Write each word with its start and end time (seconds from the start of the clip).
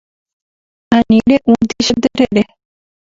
Ani 0.97 1.17
re'úti 1.29 1.75
che 1.85 1.93
terere. 2.03 2.43